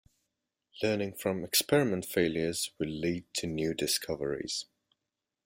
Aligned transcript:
Learning 0.81 1.13
from 1.13 1.43
experiment 1.43 2.05
failures 2.05 2.71
will 2.79 2.89
lead 2.89 3.23
to 3.35 3.45
new 3.45 3.75
discoveries. 3.75 4.65